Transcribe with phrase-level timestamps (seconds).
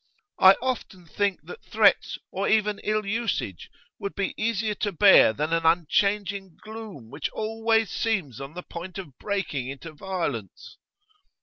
[0.39, 3.69] 'I often think that threats, or even ill usage,
[3.99, 8.97] would be easier to bear than an unchanging gloom which always seems on the point
[8.97, 10.79] of breaking into violence.